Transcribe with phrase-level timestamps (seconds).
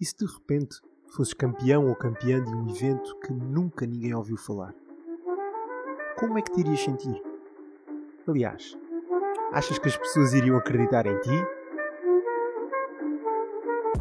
[0.00, 4.36] E se de repente fosses campeão ou campeã de um evento que nunca ninguém ouviu
[4.36, 4.74] falar?
[6.18, 7.22] Como é que te irias sentir?
[8.26, 8.76] Aliás,
[9.52, 11.46] achas que as pessoas iriam acreditar em ti?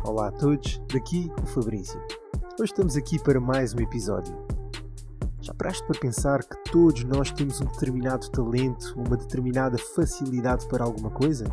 [0.04, 2.02] Olá a todos, daqui o Fabrício.
[2.60, 4.36] Hoje estamos aqui para mais um episódio.
[5.42, 10.84] Já paraste para pensar que todos nós temos um determinado talento, uma determinada facilidade para
[10.84, 11.46] alguma coisa?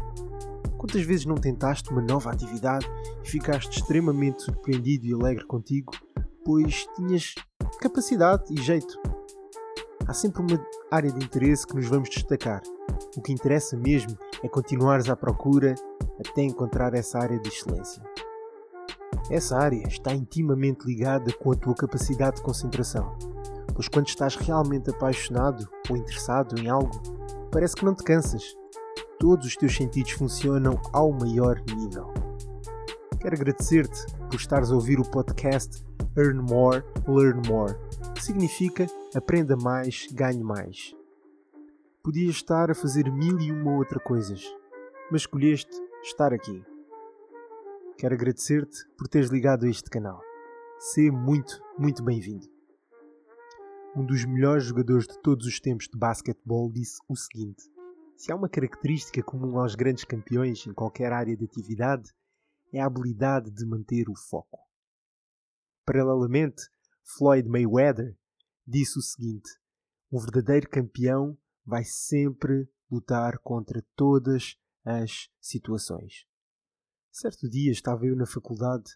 [0.81, 2.91] Quantas vezes não tentaste uma nova atividade
[3.23, 5.93] e ficaste extremamente surpreendido e alegre contigo,
[6.43, 7.35] pois tinhas
[7.83, 8.99] capacidade e jeito?
[10.09, 12.63] Há sempre uma área de interesse que nos vamos destacar.
[13.15, 15.75] O que interessa mesmo é continuares à procura
[16.19, 18.03] até encontrar essa área de excelência.
[19.31, 23.19] Essa área está intimamente ligada com a tua capacidade de concentração,
[23.75, 27.03] pois quando estás realmente apaixonado ou interessado em algo,
[27.53, 28.59] parece que não te cansas
[29.21, 32.11] todos os teus sentidos funcionam ao maior nível.
[33.21, 35.85] Quero agradecer-te por estares a ouvir o podcast
[36.17, 37.75] Earn More, Learn More,
[38.15, 40.97] que significa aprenda mais, ganhe mais.
[42.03, 44.43] Podias estar a fazer mil e uma outra coisas,
[45.13, 45.71] mas escolheste
[46.03, 46.65] estar aqui.
[47.99, 50.23] Quero agradecer-te por teres ligado a este canal.
[50.79, 52.49] Seja muito, muito bem-vindo.
[53.95, 57.71] Um dos melhores jogadores de todos os tempos de basquetebol disse o seguinte:
[58.21, 62.13] se há uma característica comum aos grandes campeões em qualquer área de atividade,
[62.71, 64.61] é a habilidade de manter o foco.
[65.87, 66.63] Paralelamente,
[67.17, 68.15] Floyd Mayweather
[68.67, 69.49] disse o seguinte:
[70.13, 76.27] um verdadeiro campeão vai sempre lutar contra todas as situações.
[77.11, 78.91] Certo dia estava eu na faculdade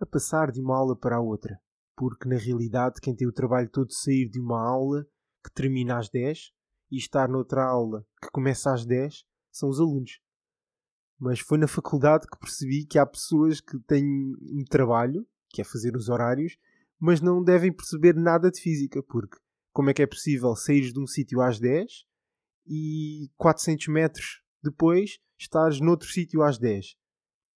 [0.00, 1.60] a passar de uma aula para a outra,
[1.94, 5.06] porque na realidade quem tem o trabalho todo de sair de uma aula
[5.44, 6.52] que termina às 10
[6.90, 10.20] e estar noutra aula que começa às 10 são os alunos.
[11.18, 15.64] Mas foi na faculdade que percebi que há pessoas que têm um trabalho, que é
[15.64, 16.56] fazer os horários,
[16.98, 19.38] mas não devem perceber nada de física, porque
[19.72, 22.04] como é que é possível sair de um sítio às 10
[22.66, 26.96] e 400 metros depois estares noutro sítio às 10?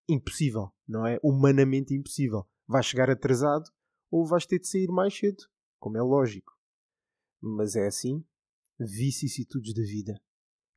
[0.07, 1.19] Impossível, não é?
[1.23, 2.47] Humanamente impossível.
[2.67, 3.69] Vais chegar atrasado
[4.11, 5.43] ou vais ter de sair mais cedo,
[5.79, 6.57] como é lógico.
[7.41, 8.23] Mas é assim
[8.85, 10.19] vicissitudes da vida.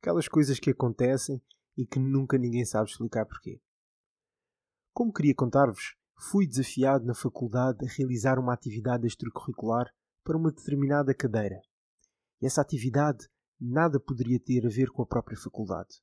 [0.01, 1.41] Aquelas coisas que acontecem
[1.77, 3.61] e que nunca ninguém sabe explicar porquê.
[4.93, 5.95] Como queria contar-vos,
[6.29, 9.91] fui desafiado na faculdade a realizar uma atividade extracurricular
[10.23, 11.59] para uma determinada cadeira.
[12.41, 13.27] E essa atividade
[13.59, 16.01] nada poderia ter a ver com a própria faculdade.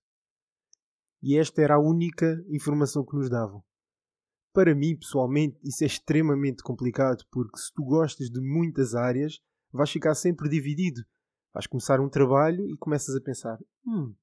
[1.22, 3.62] E esta era a única informação que nos davam.
[4.52, 9.38] Para mim, pessoalmente, isso é extremamente complicado porque se tu gostas de muitas áreas,
[9.70, 11.04] vais ficar sempre dividido
[11.52, 14.14] Vais começar um trabalho e começas a pensar: hum,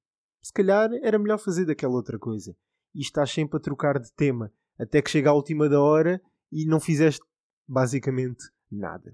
[0.41, 2.55] se calhar era melhor fazer daquela outra coisa.
[2.95, 6.21] E estás sempre a trocar de tema, até que chega à última da hora
[6.51, 7.23] e não fizeste
[7.67, 9.11] basicamente nada.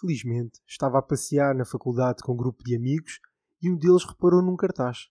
[0.00, 3.20] Felizmente, estava a passear na faculdade com um grupo de amigos
[3.62, 5.08] e um deles reparou num cartaz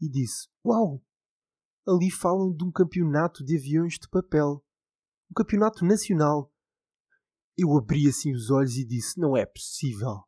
[0.00, 1.02] e disse: Uau!
[1.86, 4.62] Ali falam de um campeonato de aviões de papel.
[5.30, 6.52] Um campeonato nacional.
[7.56, 10.24] Eu abri assim os olhos e disse: Não é possível.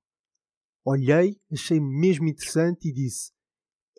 [0.90, 3.30] Olhei, achei mesmo interessante e disse: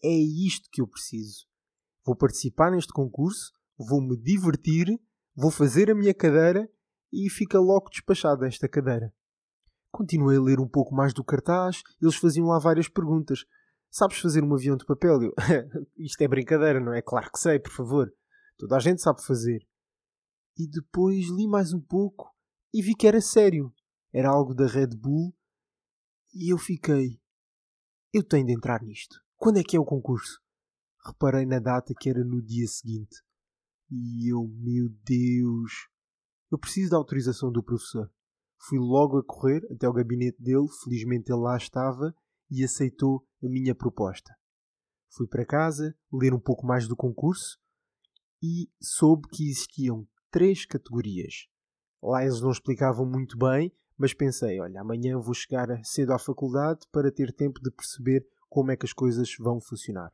[0.04, 1.46] É isto que eu preciso.
[2.04, 5.00] Vou participar neste concurso, vou me divertir,
[5.36, 6.68] vou fazer a minha cadeira
[7.14, 9.14] e fica logo despachada esta cadeira.
[9.92, 13.46] Continuei a ler um pouco mais do cartaz, eles faziam lá várias perguntas.
[13.92, 15.22] Sabes fazer um avião de papel?
[15.22, 15.34] Eu,
[15.96, 17.04] isto é brincadeira, não é?
[17.04, 18.12] Claro que sei, por favor.
[18.58, 19.60] Toda a gente sabe fazer.
[20.58, 22.34] E depois li mais um pouco
[22.74, 23.72] e vi que era sério.
[24.12, 25.36] Era algo da Red Bull
[26.34, 27.20] e eu fiquei.
[28.14, 29.20] Eu tenho de entrar nisto.
[29.38, 30.42] Quando é que é o concurso?
[31.06, 33.16] Reparei na data que era no dia seguinte.
[33.90, 35.88] E eu, meu Deus.
[36.52, 38.12] Eu preciso da autorização do professor.
[38.68, 42.14] Fui logo a correr até ao gabinete dele, felizmente ele lá estava
[42.52, 44.36] e aceitou a minha proposta.
[45.12, 47.58] Fui para casa, ler um pouco mais do concurso
[48.44, 51.48] e soube que existiam três categorias.
[52.02, 56.88] Lá eles não explicavam muito bem, mas pensei, olha, amanhã vou chegar cedo à faculdade
[56.90, 60.10] para ter tempo de perceber como é que as coisas vão funcionar.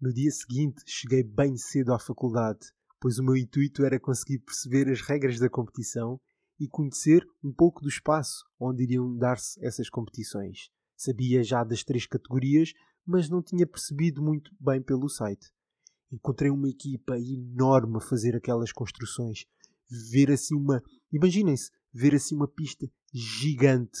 [0.00, 4.88] No dia seguinte, cheguei bem cedo à faculdade, pois o meu intuito era conseguir perceber
[4.88, 6.18] as regras da competição
[6.58, 10.70] e conhecer um pouco do espaço onde iriam dar-se essas competições.
[10.96, 12.72] Sabia já das três categorias,
[13.04, 15.52] mas não tinha percebido muito bem pelo site.
[16.10, 19.44] Encontrei uma equipa enorme a fazer aquelas construções.
[20.10, 20.82] Ver assim uma.
[21.12, 23.98] Imaginem-se, ver assim uma pista gigante.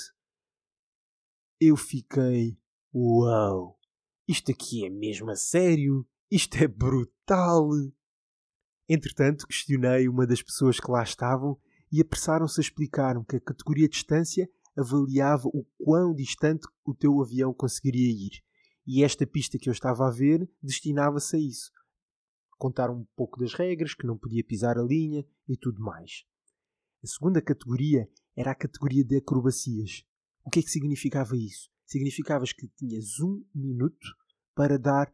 [1.60, 2.58] Eu fiquei,
[2.94, 3.78] uau,
[4.26, 7.68] isto aqui é mesmo a sério, isto é brutal.
[8.88, 11.58] Entretanto, questionei uma das pessoas que lá estavam
[11.90, 17.52] e apressaram-se a explicar-me que a categoria distância avaliava o quão distante o teu avião
[17.52, 18.42] conseguiria ir.
[18.86, 21.72] E esta pista que eu estava a ver destinava-se a isso.
[22.56, 26.24] Contar um pouco das regras, que não podia pisar a linha e tudo mais.
[27.02, 30.04] A segunda categoria era a categoria de acrobacias.
[30.44, 31.70] O que é que significava isso?
[31.86, 34.16] Significava que tinhas um minuto
[34.52, 35.12] para dar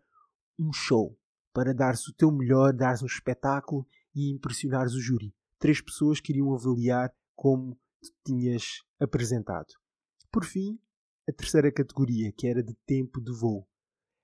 [0.58, 1.18] um show,
[1.52, 5.34] para dar-se o teu melhor, dares um espetáculo e impressionares o júri.
[5.58, 9.74] Três pessoas queriam avaliar como te tinhas apresentado.
[10.32, 10.80] Por fim,
[11.28, 13.68] a terceira categoria, que era de tempo de voo.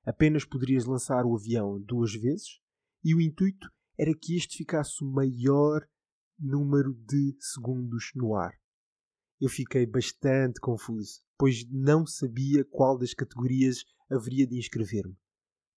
[0.05, 2.59] Apenas poderias lançar o avião duas vezes
[3.05, 5.87] e o intuito era que este ficasse o maior
[6.41, 8.53] número de segundos no ar.
[9.41, 15.17] Eu fiquei bastante confuso, pois não sabia qual das categorias haveria de inscrever-me.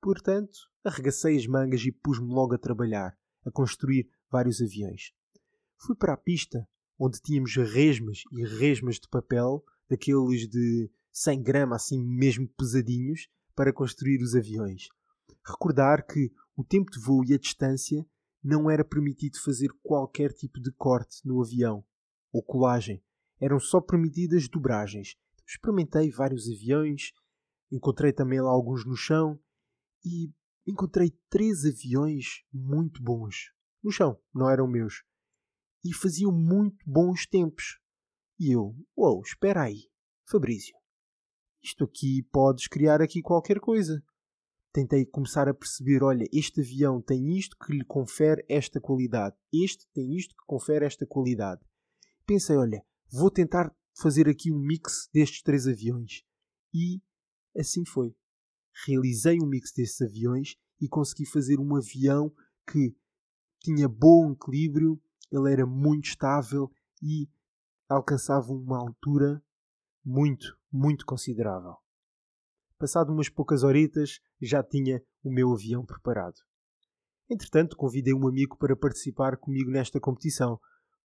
[0.02, 5.12] Portanto, arregacei as mangas e pus-me logo a trabalhar, a construir vários aviões.
[5.78, 6.68] Fui para a pista,
[6.98, 13.74] onde tínhamos resmas e resmas de papel, daqueles de 100 gramas, assim mesmo pesadinhos, para
[13.74, 14.88] construir os aviões.
[15.46, 18.06] Recordar que o tempo de voo e a distância
[18.44, 21.84] não era permitido fazer qualquer tipo de corte no avião
[22.32, 23.02] ou colagem.
[23.40, 25.16] Eram só permitidas dobragens.
[25.48, 27.12] Experimentei vários aviões,
[27.72, 29.40] encontrei também lá alguns no chão
[30.04, 30.32] e
[30.68, 33.52] encontrei três aviões muito bons.
[33.84, 35.04] No chão, não eram meus.
[35.84, 37.80] E faziam muito bons tempos.
[38.40, 39.90] E eu, uou, wow, espera aí,
[40.26, 40.76] Fabrício.
[41.62, 44.04] Isto aqui podes criar aqui qualquer coisa.
[44.74, 49.36] Tentei começar a perceber, olha, este avião tem isto que lhe confere esta qualidade.
[49.54, 51.62] Este tem isto que confere esta qualidade.
[52.26, 56.24] Pensei, olha, vou tentar fazer aqui um mix destes três aviões.
[56.74, 57.00] E
[57.56, 58.16] assim foi
[58.88, 62.34] realizei um mix desses aviões e consegui fazer um avião
[62.68, 62.96] que
[63.60, 65.00] tinha bom equilíbrio,
[65.32, 66.72] ele era muito estável
[67.02, 67.30] e
[67.88, 69.44] alcançava uma altura
[70.04, 71.83] muito, muito considerável.
[72.84, 76.36] Passado umas poucas horitas, já tinha o meu avião preparado.
[77.30, 80.60] Entretanto, convidei um amigo para participar comigo nesta competição,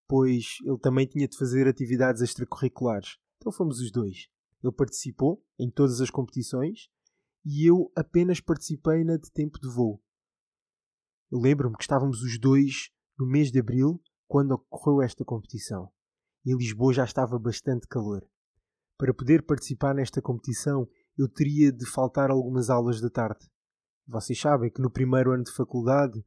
[0.09, 3.17] pois ele também tinha de fazer atividades extracurriculares.
[3.37, 4.27] Então fomos os dois.
[4.61, 6.89] Ele participou em todas as competições
[7.47, 10.03] e eu apenas participei na de tempo de voo.
[11.31, 15.93] Eu lembro-me que estávamos os dois no mês de abril quando ocorreu esta competição.
[16.45, 18.29] Em Lisboa já estava bastante calor.
[18.99, 20.89] Para poder participar nesta competição,
[21.19, 23.51] eu teria de faltar algumas aulas da tarde.
[24.07, 26.25] Vocês sabem que no primeiro ano de faculdade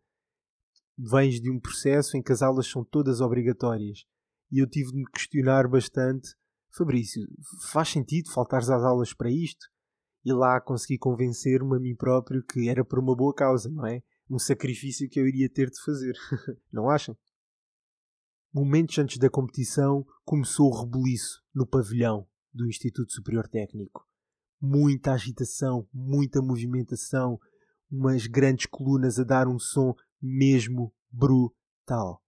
[0.97, 4.03] vens de um processo em que as aulas são todas obrigatórias.
[4.51, 6.35] E eu tive de me questionar bastante:
[6.75, 7.23] Fabrício,
[7.71, 9.65] faz sentido faltares às aulas para isto?
[10.23, 14.01] e lá consegui convencer-me a mim próprio que era por uma boa causa, não é?
[14.29, 16.13] Um sacrifício que eu iria ter de fazer.
[16.71, 17.17] não acham?
[18.53, 24.07] Momentos antes da competição começou o rebuliço no pavilhão do Instituto Superior Técnico.
[24.61, 27.39] Muita agitação, muita movimentação,
[27.91, 32.21] umas grandes colunas a dar um som mesmo brutal.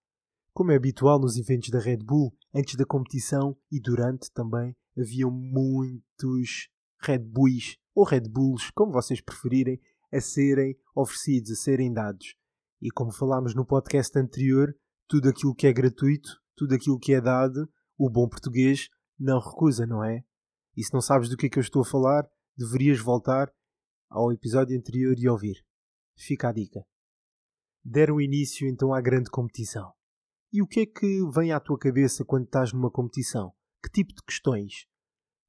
[0.53, 5.31] Como é habitual nos eventos da Red Bull, antes da competição e durante também haviam
[5.31, 6.69] muitos
[6.99, 9.79] Red Bulls ou Red Bulls, como vocês preferirem,
[10.11, 12.35] a serem oferecidos, a serem dados.
[12.81, 14.75] E como falámos no podcast anterior,
[15.07, 19.85] tudo aquilo que é gratuito, tudo aquilo que é dado, o bom português não recusa,
[19.85, 20.23] não é?
[20.75, 23.51] E se não sabes do que é que eu estou a falar, deverias voltar
[24.09, 25.65] ao episódio anterior e ouvir.
[26.15, 26.85] Fica a dica.
[27.83, 29.91] Deram início então à grande competição.
[30.51, 33.51] E o que é que vem à tua cabeça quando estás numa competição?
[33.83, 34.85] Que tipo de questões?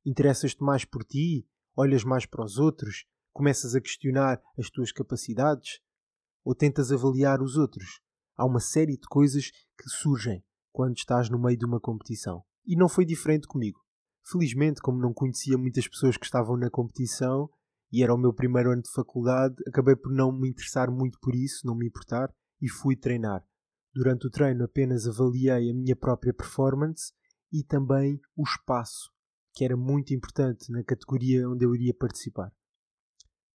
[0.04, 1.46] Interessas-te mais por ti?
[1.76, 3.04] Olhas mais para os outros?
[3.32, 5.80] Começas a questionar as tuas capacidades?
[6.42, 8.00] Ou tentas avaliar os outros?
[8.34, 10.42] Há uma série de coisas que surgem
[10.72, 12.42] quando estás no meio de uma competição.
[12.66, 13.83] E não foi diferente comigo.
[14.30, 17.48] Felizmente, como não conhecia muitas pessoas que estavam na competição
[17.92, 21.34] e era o meu primeiro ano de faculdade, acabei por não me interessar muito por
[21.34, 23.44] isso, não me importar, e fui treinar.
[23.94, 27.12] Durante o treino apenas avaliei a minha própria performance
[27.52, 29.14] e também o espaço
[29.54, 32.52] que era muito importante na categoria onde eu iria participar.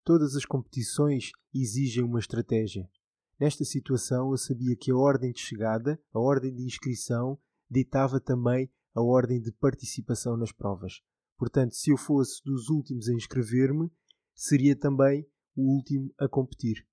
[0.03, 2.89] Todas as competições exigem uma estratégia.
[3.37, 7.37] Nesta situação, eu sabia que a ordem de chegada, a ordem de inscrição,
[7.69, 11.01] ditava também a ordem de participação nas provas.
[11.37, 13.91] Portanto, se eu fosse dos últimos a inscrever-me,
[14.35, 16.85] seria também o último a competir.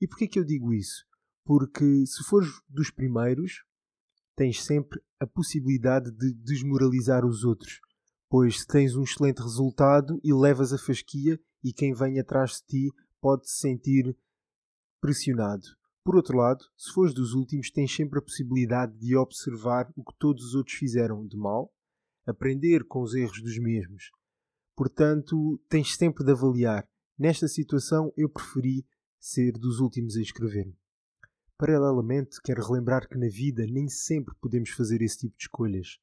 [0.00, 1.04] E porquê que eu digo isso?
[1.44, 3.64] Porque se fores dos primeiros,
[4.36, 7.80] tens sempre a possibilidade de desmoralizar os outros
[8.34, 12.66] pois se tens um excelente resultado e levas a fasquia e quem vem atrás de
[12.66, 14.18] ti pode se sentir
[15.00, 15.64] pressionado,
[16.04, 20.14] Por outro lado, se fores dos últimos, tens sempre a possibilidade de observar o que
[20.18, 21.72] todos os outros fizeram de mal,
[22.26, 24.10] aprender com os erros dos mesmos.
[24.76, 26.86] Portanto, tens sempre de avaliar.
[27.18, 28.86] Nesta situação, eu preferi
[29.18, 30.76] ser dos últimos a escrever-me.
[31.56, 35.98] Paralelamente, quero relembrar que na vida nem sempre podemos fazer esse tipo de escolhas.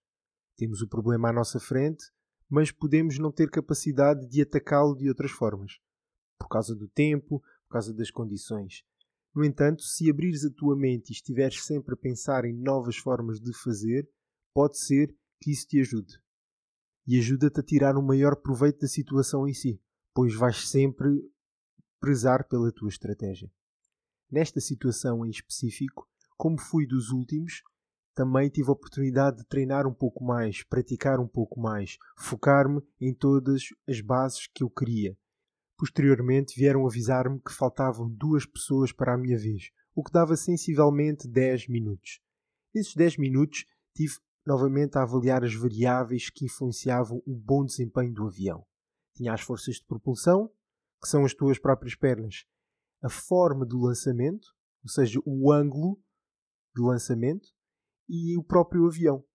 [0.58, 2.06] Temos o problema à nossa frente,
[2.50, 5.80] mas podemos não ter capacidade de atacá-lo de outras formas.
[6.40, 8.84] Por causa do tempo, por causa das condições.
[9.34, 13.40] No entanto, se abrires a tua mente e estiveres sempre a pensar em novas formas
[13.40, 14.10] de fazer,
[14.54, 16.22] pode ser que isso te ajude.
[17.08, 19.82] E ajuda-te a tirar o maior proveito da situação em si,
[20.14, 21.10] pois vais sempre
[22.00, 23.52] prezar pela tua estratégia.
[24.30, 26.08] Nesta situação em específico,
[26.38, 27.64] como fui dos últimos,
[28.14, 33.14] também tive a oportunidade de treinar um pouco mais, praticar um pouco mais, focar-me em
[33.14, 35.18] todas as bases que eu queria.
[35.82, 41.28] Posteriormente vieram avisar-me que faltavam duas pessoas para a minha vez, o que dava sensivelmente
[41.28, 42.20] 10 minutos.
[42.72, 44.14] Nesses 10 minutos tive
[44.46, 48.64] novamente a avaliar as variáveis que influenciavam o bom desempenho do avião.
[49.16, 50.52] Tinha as forças de propulsão,
[51.02, 52.46] que são as tuas próprias pernas,
[53.02, 54.50] a forma do lançamento,
[54.84, 56.00] ou seja, o ângulo
[56.76, 57.50] de lançamento,
[58.08, 59.26] e o próprio avião.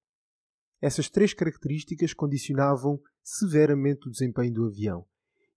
[0.81, 5.05] Essas três características condicionavam severamente o desempenho do avião.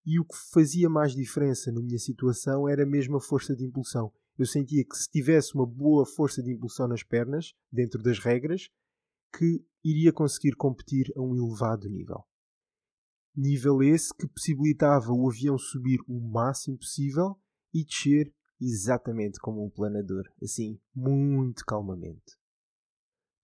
[0.05, 4.11] E o que fazia mais diferença na minha situação era mesmo a força de impulsão.
[4.37, 8.69] Eu sentia que se tivesse uma boa força de impulsão nas pernas, dentro das regras,
[9.37, 12.23] que iria conseguir competir a um elevado nível.
[13.35, 17.39] Nível esse que possibilitava o avião subir o máximo possível
[17.73, 22.37] e descer exatamente como um planador, assim, muito calmamente.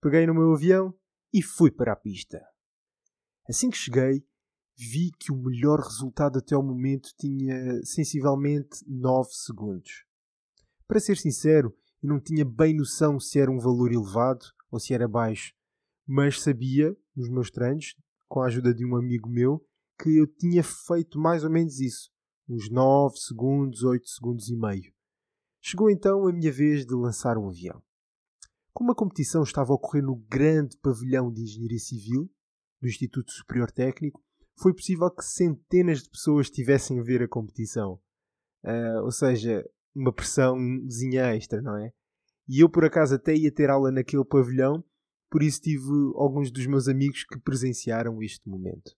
[0.00, 0.94] Peguei no meu avião
[1.32, 2.44] e fui para a pista.
[3.48, 4.26] Assim que cheguei,
[4.76, 10.04] vi que o melhor resultado até ao momento tinha sensivelmente 9 segundos.
[10.86, 14.92] Para ser sincero, eu não tinha bem noção se era um valor elevado ou se
[14.92, 15.52] era baixo,
[16.06, 17.94] mas sabia, nos meus treinos,
[18.28, 19.64] com a ajuda de um amigo meu,
[19.98, 22.10] que eu tinha feito mais ou menos isso
[22.48, 24.92] uns 9 segundos, 8 segundos e meio.
[25.60, 27.82] Chegou então a minha vez de lançar um avião.
[28.72, 32.30] Como a competição estava a ocorrer no grande pavilhão de Engenharia Civil
[32.80, 34.22] do Instituto Superior Técnico,
[34.58, 38.00] foi possível que centenas de pessoas estivessem a ver a competição.
[38.64, 41.90] Uh, ou seja, uma pressãozinha extra, não é?
[42.48, 44.84] E eu, por acaso, até ia ter aula naquele pavilhão,
[45.30, 48.92] por isso tive alguns dos meus amigos que presenciaram este momento.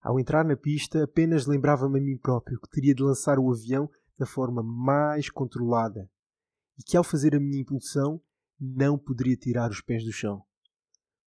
[0.00, 3.90] Ao entrar na pista, apenas lembrava-me a mim próprio que teria de lançar o avião
[4.18, 6.08] da forma mais controlada
[6.78, 8.20] e que, ao fazer a minha impulsão,
[8.60, 10.44] não poderia tirar os pés do chão.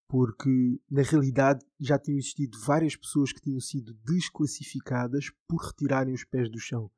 [0.07, 6.23] Porque, na realidade, já tinham existido várias pessoas que tinham sido desclassificadas por retirarem os
[6.23, 6.89] pés do chão.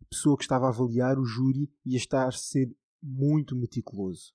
[0.00, 4.32] A pessoa que estava a avaliar o júri ia estar a ser muito meticuloso.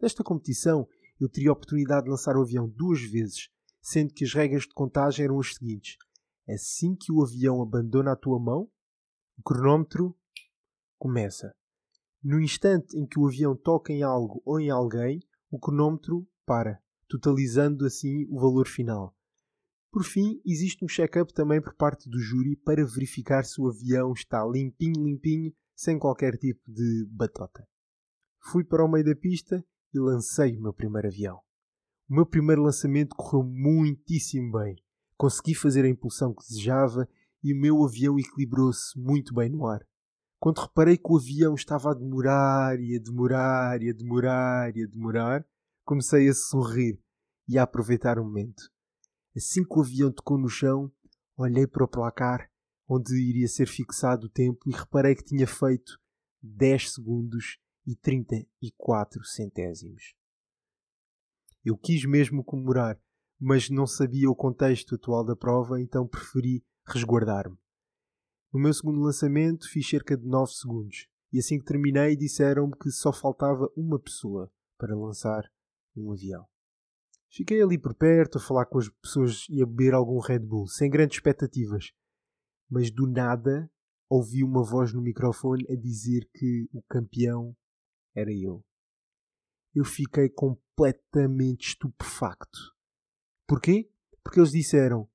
[0.00, 0.88] Nesta competição,
[1.20, 3.50] eu teria a oportunidade de lançar o avião duas vezes,
[3.82, 5.96] sendo que as regras de contagem eram as seguintes:
[6.48, 8.70] Assim que o avião abandona a tua mão,
[9.36, 10.16] o cronómetro
[10.98, 11.54] começa.
[12.22, 16.82] No instante em que o avião toca em algo ou em alguém, o cronómetro para,
[17.08, 19.14] totalizando assim o valor final.
[19.90, 24.12] Por fim, existe um check-up também por parte do júri para verificar se o avião
[24.12, 27.66] está limpinho, limpinho, sem qualquer tipo de batota.
[28.40, 31.40] Fui para o meio da pista e lancei o meu primeiro avião.
[32.08, 34.76] O meu primeiro lançamento correu muitíssimo bem.
[35.16, 37.08] Consegui fazer a impulsão que desejava
[37.42, 39.86] e o meu avião equilibrou-se muito bem no ar.
[40.38, 44.84] Quando reparei que o avião estava a demorar e a demorar e a demorar e
[44.84, 45.44] a demorar,
[45.88, 47.02] comecei a sorrir
[47.48, 48.62] e a aproveitar o momento.
[49.34, 50.92] Assim que o avião tocou no chão,
[51.34, 52.50] olhei para o placar
[52.86, 55.98] onde iria ser fixado o tempo e reparei que tinha feito
[56.42, 60.14] 10 segundos e 34 centésimos.
[61.64, 63.00] Eu quis mesmo comemorar,
[63.40, 67.56] mas não sabia o contexto atual da prova, então preferi resguardar-me.
[68.52, 72.90] No meu segundo lançamento fiz cerca de 9 segundos, e assim que terminei disseram-me que
[72.90, 75.50] só faltava uma pessoa para lançar
[75.96, 76.46] um avião.
[77.30, 80.66] Fiquei ali por perto a falar com as pessoas e a beber algum Red Bull,
[80.66, 81.92] sem grandes expectativas.
[82.70, 83.70] Mas do nada
[84.08, 87.54] ouvi uma voz no microfone a dizer que o campeão
[88.14, 88.64] era eu.
[89.74, 92.58] Eu fiquei completamente estupefacto.
[93.46, 93.90] Porquê?
[94.24, 95.08] Porque eles disseram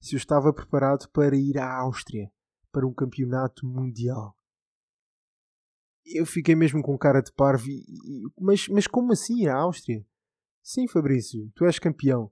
[0.00, 2.30] se eu estava preparado para ir à Áustria
[2.70, 4.36] para um campeonato mundial.
[6.06, 7.68] Eu fiquei mesmo com cara de parvo.
[7.68, 10.04] E, e, mas, mas como assim a Áustria?
[10.62, 12.30] Sim, Fabrício, tu és campeão.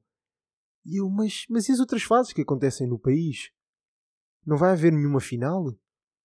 [0.84, 3.50] E eu, mas, mas e as outras fases que acontecem no país?
[4.44, 5.70] Não vai haver nenhuma final?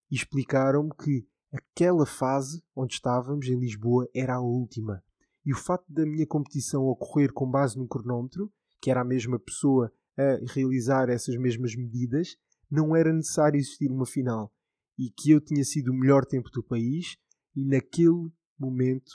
[0.09, 5.03] E explicaram-me que aquela fase onde estávamos em Lisboa era a última.
[5.45, 8.51] E o facto da minha competição ocorrer com base no cronómetro,
[8.81, 12.35] que era a mesma pessoa a realizar essas mesmas medidas,
[12.69, 14.51] não era necessário existir uma final.
[14.97, 17.17] E que eu tinha sido o melhor tempo do país
[17.57, 19.11] e naquele momento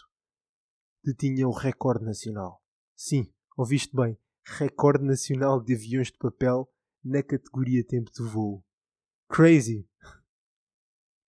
[1.05, 2.61] detinha o recorde nacional.
[2.97, 6.69] Sim, ouviste bem, recorde nacional de aviões de papel
[7.05, 8.65] na categoria tempo de voo.
[9.29, 9.89] Crazy!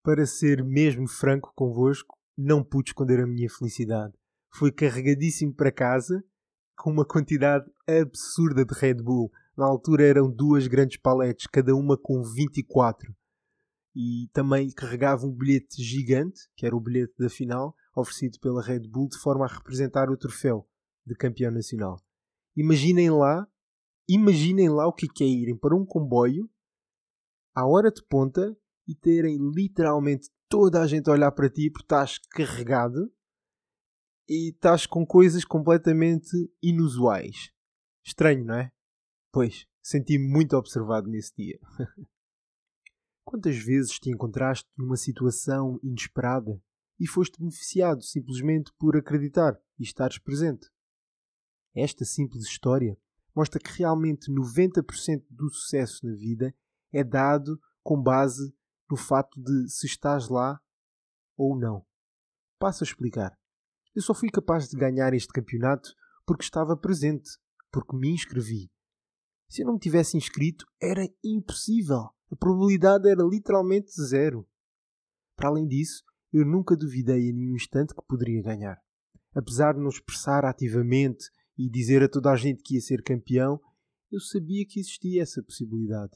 [0.02, 4.18] Para ser mesmo franco convosco, não pude esconder a minha felicidade.
[4.52, 6.24] Fui carregadíssimo para casa
[6.76, 9.32] com uma quantidade absurda de Red Bull.
[9.56, 13.16] Na altura eram duas grandes paletes, cada uma com 24.
[13.96, 18.88] E também carregava um bilhete gigante, que era o bilhete da final, oferecido pela Red
[18.88, 20.68] Bull, de forma a representar o troféu
[21.06, 22.02] de campeão nacional.
[22.56, 23.48] Imaginem lá,
[24.08, 26.50] imaginem lá o que é irem para um comboio
[27.54, 28.56] à hora de ponta
[28.88, 33.12] e terem literalmente toda a gente a olhar para ti porque estás carregado
[34.28, 36.30] e estás com coisas completamente
[36.62, 37.52] inusuais.
[38.06, 38.72] Estranho, não é?
[39.32, 41.60] Pois, senti-me muito observado nesse dia.
[43.34, 46.62] Quantas vezes te encontraste numa situação inesperada
[47.00, 50.70] e foste beneficiado simplesmente por acreditar e estares presente?
[51.76, 52.96] Esta simples história
[53.36, 56.54] mostra que realmente 90% do sucesso na vida
[56.92, 58.56] é dado com base
[58.88, 60.62] no fato de se estás lá
[61.36, 61.84] ou não.
[62.60, 63.36] Passo a explicar.
[63.96, 67.32] Eu só fui capaz de ganhar este campeonato porque estava presente,
[67.72, 68.70] porque me inscrevi.
[69.50, 72.12] Se eu não me tivesse inscrito, era impossível.
[72.34, 74.44] A probabilidade era literalmente zero.
[75.36, 78.82] Para além disso, eu nunca duvidei a nenhum instante que poderia ganhar.
[79.36, 83.62] Apesar de não expressar ativamente e dizer a toda a gente que ia ser campeão,
[84.12, 86.14] eu sabia que existia essa possibilidade.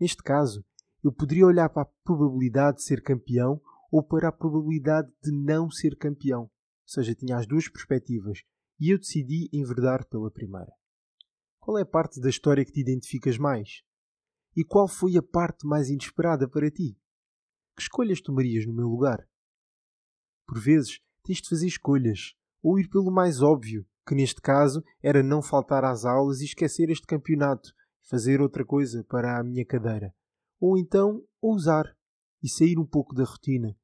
[0.00, 0.64] Neste caso,
[1.00, 5.70] eu poderia olhar para a probabilidade de ser campeão ou para a probabilidade de não
[5.70, 6.42] ser campeão.
[6.42, 6.50] Ou
[6.88, 8.40] seja, tinha as duas perspectivas
[8.80, 10.72] e eu decidi enverdar pela primeira.
[11.60, 13.85] Qual é a parte da história que te identificas mais?
[14.56, 16.98] E qual foi a parte mais inesperada para ti?
[17.76, 19.28] Que escolhas tomarias no meu lugar?
[20.46, 25.22] Por vezes, tens de fazer escolhas, ou ir pelo mais óbvio, que neste caso era
[25.22, 27.70] não faltar às aulas e esquecer este campeonato,
[28.08, 30.14] fazer outra coisa para a minha cadeira.
[30.58, 31.94] Ou então ousar
[32.42, 33.76] e sair um pouco da rotina,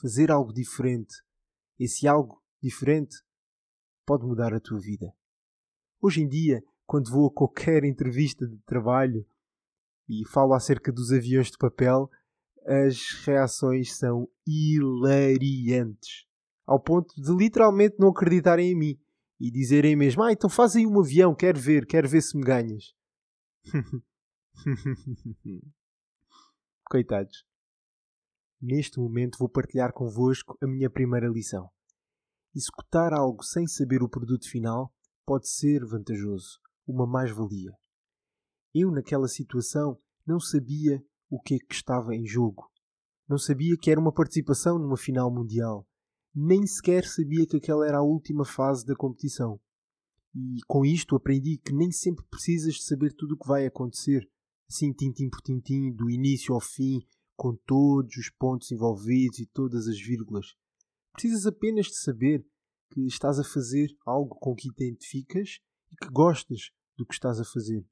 [0.00, 1.14] fazer algo diferente.
[1.76, 3.16] Esse algo diferente
[4.06, 5.12] pode mudar a tua vida.
[6.00, 9.26] Hoje em dia, quando vou a qualquer entrevista de trabalho
[10.10, 12.10] e falo acerca dos aviões de papel,
[12.66, 16.26] as reações são hilariantes.
[16.66, 19.00] Ao ponto de literalmente não acreditarem em mim
[19.38, 22.42] e dizerem mesmo: Ah, então faz aí um avião, quero ver, quero ver se me
[22.42, 22.92] ganhas.
[26.90, 27.44] Coitados.
[28.60, 31.70] Neste momento vou partilhar convosco a minha primeira lição.
[32.54, 34.92] Executar algo sem saber o produto final
[35.24, 37.79] pode ser vantajoso, uma mais-valia.
[38.74, 42.70] Eu, naquela situação, não sabia o que é que estava em jogo.
[43.28, 45.86] Não sabia que era uma participação numa final mundial.
[46.34, 49.60] Nem sequer sabia que aquela era a última fase da competição.
[50.34, 54.28] E com isto aprendi que nem sempre precisas de saber tudo o que vai acontecer,
[54.68, 57.00] assim tintim por tintim, do início ao fim,
[57.36, 60.54] com todos os pontos envolvidos e todas as vírgulas.
[61.12, 62.46] Precisas apenas de saber
[62.92, 65.58] que estás a fazer algo com que identificas
[65.90, 67.84] e que gostas do que estás a fazer.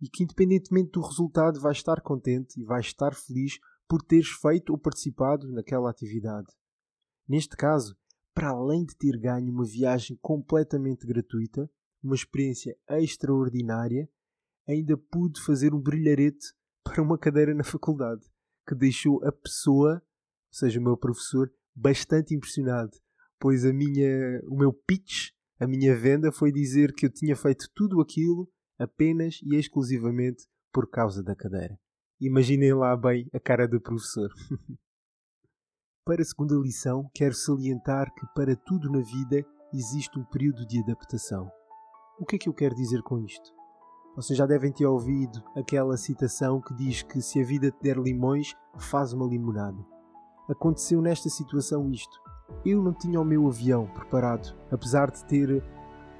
[0.00, 4.70] E que, independentemente do resultado, vais estar contente e vais estar feliz por teres feito
[4.70, 6.48] ou participado naquela atividade.
[7.28, 7.96] Neste caso,
[8.34, 11.70] para além de ter ganho uma viagem completamente gratuita,
[12.02, 14.08] uma experiência extraordinária,
[14.68, 16.52] ainda pude fazer um brilharete
[16.84, 18.22] para uma cadeira na faculdade
[18.66, 22.96] que deixou a pessoa, ou seja, o meu professor, bastante impressionado,
[23.38, 27.70] pois a minha, o meu pitch, a minha venda foi dizer que eu tinha feito
[27.74, 31.78] tudo aquilo apenas e exclusivamente por causa da cadeira.
[32.20, 34.30] Imaginem lá bem a cara do professor.
[36.04, 40.80] para a segunda lição, quero salientar que para tudo na vida existe um período de
[40.80, 41.50] adaptação.
[42.18, 43.54] O que é que eu quero dizer com isto?
[44.16, 47.98] Vocês já devem ter ouvido aquela citação que diz que se a vida te der
[47.98, 49.84] limões, faz uma limonada.
[50.48, 52.18] Aconteceu nesta situação isto.
[52.64, 55.62] Eu não tinha o meu avião preparado, apesar de ter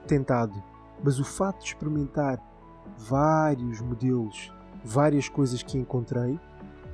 [0.07, 0.62] tentado,
[1.03, 2.41] mas o fato de experimentar
[2.99, 4.53] vários modelos,
[4.85, 6.39] várias coisas que encontrei,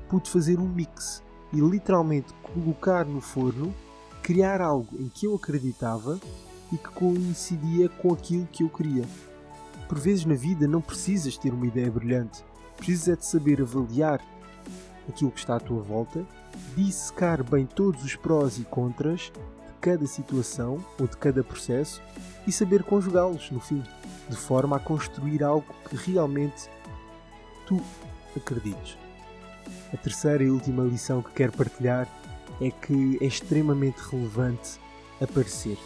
[0.08, 3.74] pude fazer um mix e literalmente colocar no forno,
[4.22, 6.18] criar algo em que eu acreditava
[6.72, 9.04] e que coincidia com aquilo que eu queria.
[9.88, 12.44] Por vezes na vida não precisas ter uma ideia brilhante,
[12.76, 14.20] precisas é de saber avaliar
[15.08, 16.24] aquilo que está à tua volta
[16.76, 19.32] dissecar bem todos os prós e contras
[19.82, 22.00] cada situação ou de cada processo
[22.46, 23.82] e saber conjugá-los no fim,
[24.30, 26.70] de forma a construir algo que realmente
[27.66, 27.82] tu
[28.36, 28.96] acredites.
[29.92, 32.08] A terceira e última lição que quero partilhar
[32.60, 34.78] é que é extremamente relevante
[35.20, 35.76] aparecer.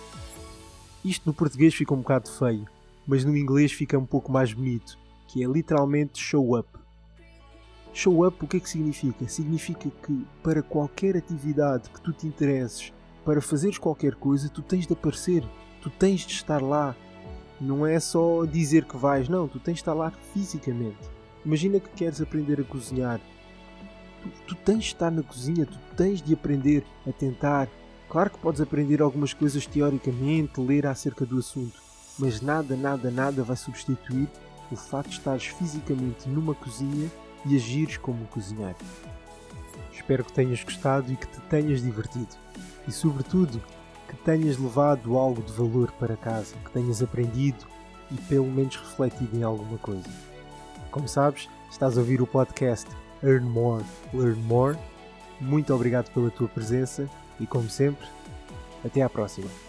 [1.03, 2.67] Isto no português fica um bocado feio,
[3.07, 6.69] mas no inglês fica um pouco mais bonito, que é literalmente show up.
[7.95, 9.27] Show up o que é que significa?
[9.27, 12.93] Significa que para qualquer atividade que tu te interesses,
[13.27, 15.43] para fazeres qualquer coisa, tu tens de aparecer,
[15.83, 16.95] tu tens de estar lá.
[17.61, 20.97] Não é só dizer que vais, não, tu tens de estar lá fisicamente.
[21.45, 23.21] Imagina que queres aprender a cozinhar.
[24.23, 27.69] Tu, tu tens de estar na cozinha, tu tens de aprender a tentar.
[28.09, 31.83] Claro que podes aprender algumas coisas teoricamente, ler acerca do assunto,
[32.17, 34.29] mas nada, nada, nada vai substituir
[34.71, 37.11] o facto de estares fisicamente numa cozinha
[37.45, 38.77] e agires como um cozinheiro.
[39.93, 42.37] Espero que tenhas gostado e que te tenhas divertido.
[42.87, 43.61] E, sobretudo,
[44.09, 47.66] que tenhas levado algo de valor para casa, que tenhas aprendido
[48.11, 50.09] e pelo menos refletido em alguma coisa.
[50.90, 52.88] Como sabes, estás a ouvir o podcast
[53.22, 54.79] Earn More, Learn More.
[55.40, 57.09] Muito obrigado pela tua presença
[57.40, 58.07] e, como sempre,
[58.85, 59.66] até à próxima.